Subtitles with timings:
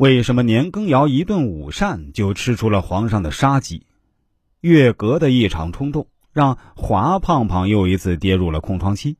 [0.00, 3.84] 为什么年羹尧一顿午膳就吃出了皇上的杀机？
[4.62, 9.18] 月阁的一场冲动，让华胖胖又一次跌入了空窗期。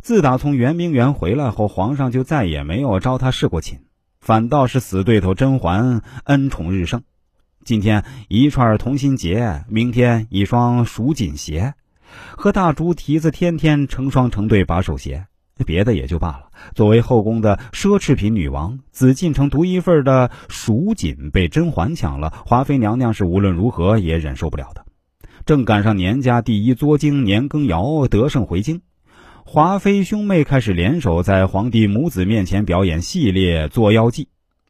[0.00, 3.80] 自打从圆明园回来后，皇上就再也没有招他侍过寝，
[4.18, 7.02] 反倒是死对头甄嬛恩宠日盛。
[7.62, 11.74] 今天一串同心结，明天一双蜀锦鞋，
[12.38, 15.26] 和大猪蹄子天天成双成对把手鞋。
[15.64, 24.84] 别的也就罢了，作为后宫的奢侈品女王，紫禁城独一份的蜀锦被甄嬛抢了，华妃娘娘是无论如何也忍受不了的。
[25.44, 28.82] 正赶上年家第一作精年羹尧得胜回京，
[29.44, 34.28] 华妃兄妹开始联手在皇帝母子面前表演系列作妖记。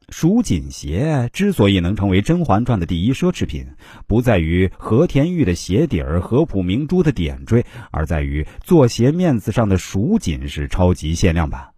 [0.08, 3.66] 蜀锦鞋之所以能成为《甄嬛传》的第一奢侈品，
[4.06, 11.70] 不在于和田玉的鞋底儿、和普明珠的点缀，而在于做鞋面子上的蜀锦是超级限量版。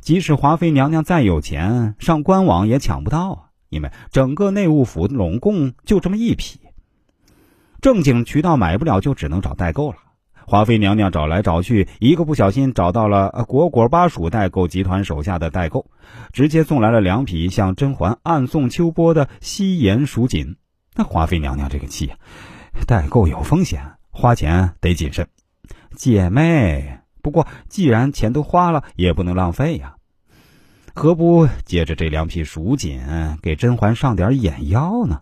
[0.00, 3.38] 即使华妃娘娘再有钱，上官网也抢不到啊！
[3.68, 6.60] 因为整个内务府拢共就这么一匹，
[7.80, 9.96] 正经渠道买不了，就只能找代购了。
[10.46, 15.86] 华妃娘娘找来找去，一个不小心找到了果果巴蜀代购集团手下的代购，
[16.32, 20.56] 直接送来了两匹向甄嬛暗送秋波的西颜蜀锦。
[20.94, 22.18] 那华妃娘娘这个气啊！
[22.86, 25.26] 代购有风险，花钱得谨慎。
[25.94, 29.96] 姐妹，不过既然钱都花了，也不能浪费呀，
[30.94, 33.00] 何不借着这两匹蜀锦
[33.40, 35.20] 给甄嬛上点眼药呢？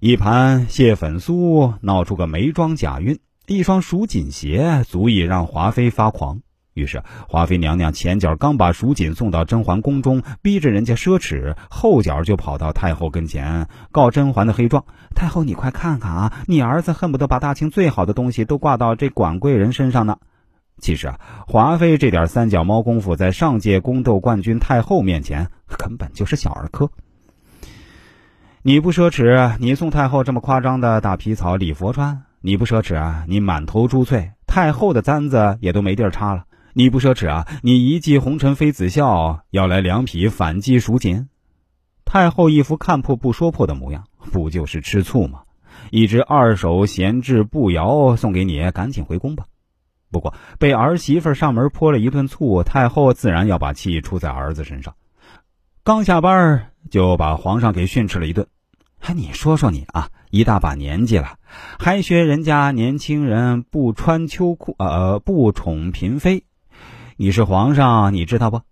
[0.00, 3.18] 一盘蟹粉酥闹出个眉庄假孕。
[3.46, 6.40] 一双蜀锦鞋足以让华妃发狂，
[6.72, 14.82] 于是华妃娘娘前脚刚把蜀锦送到甄嬛宫中，逼着人家奢侈，后脚就跑到太后跟前告甄嬛的黑状。
[15.14, 20.16] 太后，你快看看啊，你儿子恨不得把大清最好的东西都挂到这管贵人身上呢。
[20.78, 26.90] 其实啊，华妃这点三脚猫功夫，在上届宫斗冠军太后面前根本就是小儿科。
[28.62, 32.23] 你不奢侈，你送太后这么夸张的大皮草礼佛穿。
[32.46, 33.24] 你不奢侈啊！
[33.26, 36.44] 你满头珠翠，太后的簪子也都没地儿插了。
[36.74, 37.48] 你不奢侈啊！
[37.62, 41.30] 你一骑红尘妃子笑，要来两匹反击蜀锦。
[42.04, 45.44] 太后一副看破不说破的模样，不就是吃醋吗？
[45.90, 49.46] 一只二手闲置步摇送给你，赶紧回宫吧。
[50.10, 54.94] 不过被儿媳妇上门泼了一顿醋，太后自然要把气出在儿子身上。
[55.82, 58.46] 刚下班就把皇上给训斥了一顿。
[59.06, 60.08] 哎，你说说你啊！
[60.30, 61.36] 一大把年纪了，
[61.78, 66.44] 还学人家年轻人不穿秋裤，呃，不宠嫔妃。
[67.18, 68.62] 你是皇上，你知道不？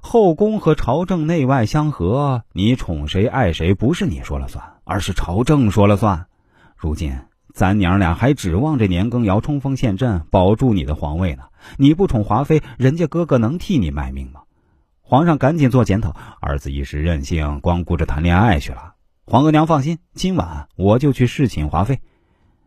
[0.00, 6.26] 后宫和朝政内外相合，你宠谁爱谁不是你说了算，而是朝政说了算。
[6.76, 7.12] 如今
[7.52, 11.42] 咱娘俩还指望着年羹尧冲锋陷阵，保住你的皇位呢。
[11.76, 14.42] 你不宠华妃，人家哥哥能替你卖命吗？
[15.00, 18.94] 皇上赶紧做检讨，儿子一时任性，光顾着谈恋爱去了。
[19.30, 22.00] 皇额娘放心，今晚我就去侍寝华妃。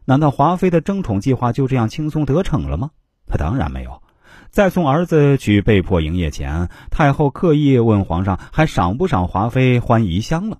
[0.05, 2.91] 难道华妃的争宠计划就这样轻松得逞了吗？
[3.27, 4.01] 他当然没有。
[4.49, 10.59] 在送儿子去被迫营业前，太后刻意问皇上还赏不赏华妃欢宜香了。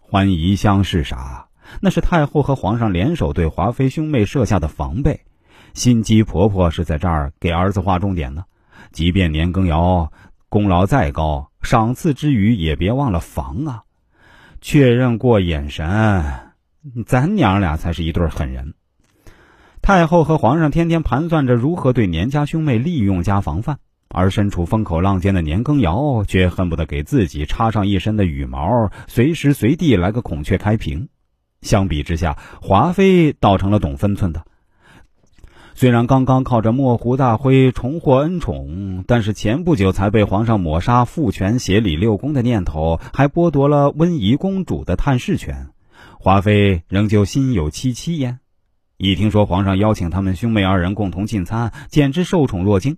[0.00, 1.46] 欢宜香是啥？
[1.80, 5.22] 那是太后和皇上联手对华妃兄妹设下的防备。
[5.72, 8.44] 心机婆婆是在这儿给儿子划重点呢。
[8.90, 10.12] 即便年羹尧
[10.50, 13.84] 功劳再高，赏赐之余也别忘了防啊。
[14.62, 15.84] 确认过眼神，
[17.04, 18.74] 咱娘俩才是一对狠人。
[19.82, 23.78] 太后和皇上天天盘算着如何对年家兄妹利用加防范，
[24.08, 31.08] 而身处风口浪尖的年羹尧却恨不得给自己插上一身的羽毛，随时随地来个孔雀开屏。
[31.60, 34.44] 相比之下，华妃倒成了懂分寸的。
[35.74, 45.68] 虽然刚刚靠着墨湖大辉重获恩宠，但是前不久才被皇上抹杀父权协理六宫的念头，还剥夺了温宜公主的探视权，
[46.18, 48.38] 华妃仍旧心有戚戚焉。
[48.98, 52.96] 一听说皇上邀请他们兄妹二人共同进餐，简直受宠若惊。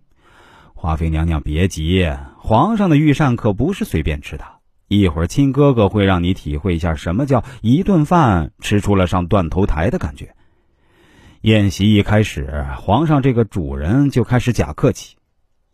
[0.74, 4.44] 华妃娘娘别急，皇上的御膳可不是随便吃的，
[4.88, 10.33] 一会儿亲哥哥会让你体会一下什么叫一顿饭吃出了上断头台的感觉。
[11.44, 15.19] 宴席一开始，皇上这个主人就开始假客气，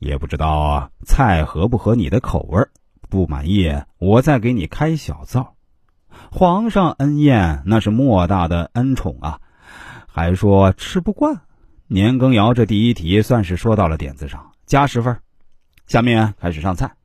[0.00, 2.67] 也不知道菜合不合你的口味
[3.08, 5.55] 不满意，我再给你开小灶。
[6.32, 9.38] 皇上恩宴那是莫大的恩宠啊，
[10.08, 11.40] 还说吃不惯。
[11.87, 15.20] 年羹尧这第一题算是说到了点子上，加十分。
[15.87, 17.00] 下面开始上菜。